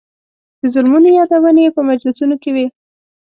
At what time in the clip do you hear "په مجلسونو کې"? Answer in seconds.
1.75-2.49